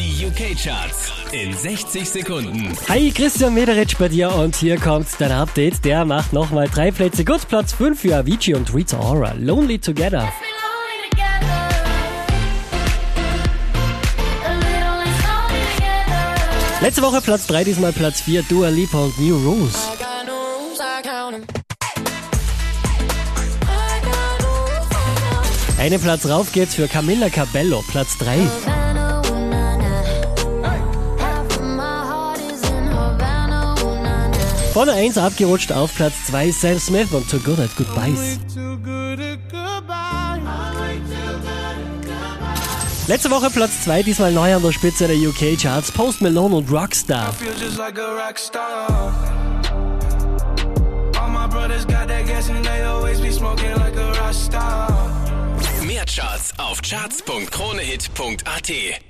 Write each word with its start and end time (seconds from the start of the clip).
Die 0.00 0.24
UK-Charts 0.24 1.12
in 1.32 1.54
60 1.54 2.08
Sekunden. 2.08 2.74
Hi, 2.88 3.10
Christian 3.10 3.52
Mederitsch 3.52 3.98
bei 3.98 4.08
dir 4.08 4.34
und 4.34 4.56
hier 4.56 4.78
kommt 4.78 5.08
dein 5.18 5.30
Update. 5.30 5.84
Der 5.84 6.06
macht 6.06 6.32
nochmal 6.32 6.70
drei 6.70 6.90
Plätze 6.90 7.22
gut. 7.22 7.46
Platz 7.46 7.74
5 7.74 8.00
für 8.00 8.16
Avicii 8.16 8.54
und 8.54 8.72
Rita 8.72 8.98
Ora. 8.98 9.34
Lonely 9.38 9.78
Together. 9.78 10.32
Letzte 16.80 17.02
Woche 17.02 17.20
Platz 17.20 17.46
3, 17.48 17.64
diesmal 17.64 17.92
Platz 17.92 18.22
4. 18.22 18.42
Dua 18.44 18.70
Lipa 18.70 19.00
und 19.00 19.20
New 19.20 19.36
Rules. 19.36 19.90
Einen 25.78 26.00
Platz 26.00 26.26
rauf 26.26 26.52
geht's 26.52 26.74
für 26.74 26.88
Camilla 26.88 27.28
Cabello, 27.28 27.84
Platz 27.86 28.16
3. 28.16 28.79
Von 34.72 34.86
der 34.86 34.94
1 34.94 35.18
abgerutscht 35.18 35.72
auf 35.72 35.92
Platz 35.96 36.14
2 36.28 36.52
Sam 36.52 36.78
Smith 36.78 37.10
und 37.12 37.28
Too 37.28 37.40
Good 37.40 37.58
at 37.58 37.74
Goodbyes. 37.76 38.38
Letzte 43.08 43.30
Woche 43.32 43.50
Platz 43.50 43.82
2, 43.84 44.04
diesmal 44.04 44.30
neu 44.30 44.54
an 44.54 44.62
der 44.62 44.70
Spitze 44.70 45.08
der 45.08 45.16
UK 45.16 45.58
Charts, 45.60 45.90
Post 45.90 46.20
Malone 46.22 46.54
und 46.54 46.70
Rockstar. 46.70 47.32
feel 47.32 47.52
just 47.58 47.78
like 47.78 47.98
a 47.98 48.14
rock 48.14 48.38
star. 48.38 49.12
All 51.20 51.28
my 51.28 51.48
brothers 51.48 51.84
got 51.84 52.06
that 52.06 52.24
gas 52.26 52.48
and 52.48 52.64
they 52.64 52.84
always 52.84 53.20
be 53.20 53.32
smoking 53.32 53.74
like 53.74 53.96
a 53.96 54.12
rock 54.22 54.32
star. 54.32 54.88
Mehr 55.84 56.04
Charts 56.06 56.52
auf 56.58 56.80
charts.kronehit.at. 56.80 59.09